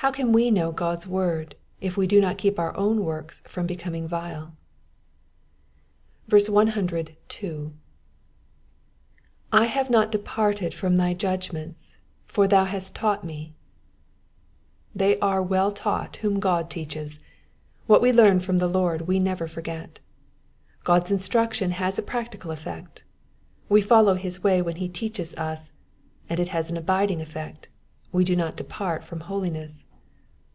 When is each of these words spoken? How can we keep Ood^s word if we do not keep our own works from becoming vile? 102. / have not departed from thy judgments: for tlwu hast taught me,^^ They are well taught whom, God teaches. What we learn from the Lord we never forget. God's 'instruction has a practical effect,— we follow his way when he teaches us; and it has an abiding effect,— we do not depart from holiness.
How 0.00 0.10
can 0.12 0.30
we 0.30 0.44
keep 0.52 0.58
Ood^s 0.62 1.06
word 1.06 1.56
if 1.80 1.96
we 1.96 2.06
do 2.06 2.20
not 2.20 2.36
keep 2.38 2.58
our 2.60 2.76
own 2.76 3.02
works 3.02 3.40
from 3.46 3.66
becoming 3.66 4.06
vile? 4.06 4.54
102. 6.28 7.72
/ 8.62 9.52
have 9.52 9.90
not 9.90 10.12
departed 10.12 10.74
from 10.74 10.94
thy 10.96 11.14
judgments: 11.14 11.96
for 12.26 12.46
tlwu 12.46 12.66
hast 12.68 12.94
taught 12.94 13.24
me,^^ 13.24 13.54
They 14.94 15.18
are 15.20 15.42
well 15.42 15.72
taught 15.72 16.16
whom, 16.16 16.40
God 16.40 16.68
teaches. 16.68 17.18
What 17.86 18.02
we 18.02 18.12
learn 18.12 18.38
from 18.40 18.58
the 18.58 18.68
Lord 18.68 19.08
we 19.08 19.18
never 19.18 19.48
forget. 19.48 19.98
God's 20.84 21.10
'instruction 21.10 21.70
has 21.70 21.98
a 21.98 22.02
practical 22.02 22.50
effect,— 22.50 23.02
we 23.70 23.80
follow 23.80 24.14
his 24.14 24.44
way 24.44 24.60
when 24.60 24.76
he 24.76 24.90
teaches 24.90 25.34
us; 25.36 25.72
and 26.28 26.38
it 26.38 26.48
has 26.48 26.70
an 26.70 26.76
abiding 26.76 27.22
effect,— 27.22 27.68
we 28.16 28.22
do 28.24 28.36
not 28.36 28.56
depart 28.56 29.02
from 29.02 29.20
holiness. 29.20 29.84